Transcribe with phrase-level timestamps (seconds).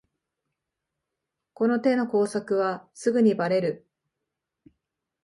[1.53, 3.87] この手の工作はすぐにバレる